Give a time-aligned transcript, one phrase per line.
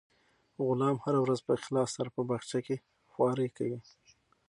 [0.65, 2.75] غلام هره ورځ په اخلاص سره په باغچه کې
[3.11, 3.79] خوارۍ کوي.